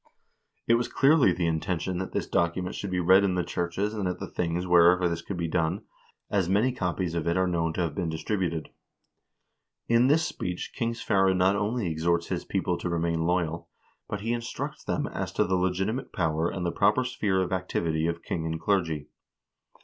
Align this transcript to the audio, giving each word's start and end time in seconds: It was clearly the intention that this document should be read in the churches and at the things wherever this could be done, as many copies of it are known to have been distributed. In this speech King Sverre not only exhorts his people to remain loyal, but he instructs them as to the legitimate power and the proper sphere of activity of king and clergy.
It 0.65 0.73
was 0.73 0.87
clearly 0.87 1.31
the 1.31 1.45
intention 1.45 1.99
that 1.99 2.11
this 2.11 2.25
document 2.25 2.73
should 2.73 2.89
be 2.89 2.99
read 2.99 3.23
in 3.23 3.35
the 3.35 3.43
churches 3.43 3.93
and 3.93 4.07
at 4.07 4.17
the 4.17 4.25
things 4.25 4.65
wherever 4.65 5.07
this 5.07 5.21
could 5.21 5.37
be 5.37 5.47
done, 5.47 5.83
as 6.27 6.49
many 6.49 6.71
copies 6.71 7.13
of 7.13 7.27
it 7.27 7.37
are 7.37 7.45
known 7.45 7.71
to 7.73 7.81
have 7.81 7.93
been 7.93 8.09
distributed. 8.09 8.71
In 9.87 10.07
this 10.07 10.25
speech 10.25 10.71
King 10.73 10.95
Sverre 10.95 11.35
not 11.35 11.55
only 11.55 11.85
exhorts 11.87 12.29
his 12.29 12.43
people 12.45 12.79
to 12.79 12.89
remain 12.89 13.27
loyal, 13.27 13.69
but 14.09 14.21
he 14.21 14.33
instructs 14.33 14.83
them 14.83 15.05
as 15.05 15.31
to 15.33 15.43
the 15.43 15.53
legitimate 15.53 16.11
power 16.11 16.49
and 16.49 16.65
the 16.65 16.71
proper 16.71 17.03
sphere 17.03 17.39
of 17.39 17.53
activity 17.53 18.07
of 18.07 18.23
king 18.23 18.47
and 18.47 18.59
clergy. 18.59 19.07